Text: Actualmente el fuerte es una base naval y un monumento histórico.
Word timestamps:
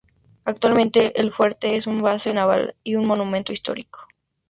Actualmente 0.45 1.21
el 1.21 1.31
fuerte 1.31 1.75
es 1.75 1.85
una 1.85 2.01
base 2.01 2.33
naval 2.33 2.75
y 2.83 2.95
un 2.95 3.05
monumento 3.05 3.53
histórico. 3.53 4.07